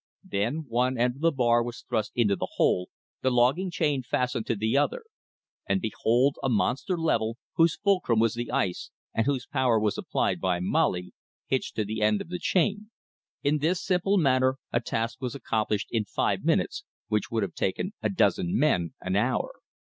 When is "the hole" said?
2.35-2.89